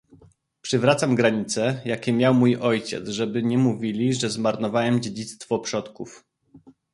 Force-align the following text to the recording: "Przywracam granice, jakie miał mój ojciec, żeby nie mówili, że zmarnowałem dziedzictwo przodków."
"Przywracam 0.61 1.15
granice, 1.15 1.81
jakie 1.85 2.13
miał 2.13 2.33
mój 2.33 2.55
ojciec, 2.57 3.07
żeby 3.07 3.43
nie 3.43 3.57
mówili, 3.57 4.13
że 4.13 4.29
zmarnowałem 4.29 5.01
dziedzictwo 5.01 5.59
przodków." 5.59 6.23